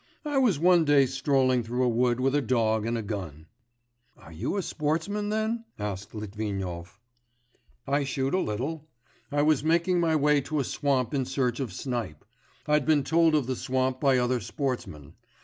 I 0.25 0.39
was 0.39 0.57
one 0.57 0.83
day 0.83 1.05
strolling 1.05 1.61
through 1.61 1.83
a 1.83 1.87
wood 1.87 2.19
with 2.19 2.33
a 2.33 2.41
dog 2.41 2.87
and 2.87 2.97
a 2.97 3.03
gun' 3.03 3.45
'Are 4.17 4.31
you 4.33 4.57
a 4.57 4.63
sportsman 4.63 5.29
then?' 5.29 5.63
asked 5.77 6.15
Litvinov. 6.15 6.99
'I 7.85 8.03
shoot 8.05 8.33
a 8.33 8.39
little. 8.39 8.87
I 9.31 9.43
was 9.43 9.63
making 9.63 9.99
my 9.99 10.15
way 10.15 10.41
to 10.41 10.59
a 10.59 10.63
swamp 10.63 11.13
in 11.13 11.25
search 11.25 11.59
of 11.59 11.71
snipe; 11.71 12.25
I'd 12.65 12.87
been 12.87 13.03
told 13.03 13.35
of 13.35 13.45
the 13.45 13.55
swamp 13.55 13.99
by 14.01 14.17
other 14.17 14.39
sportsmen. 14.39 15.13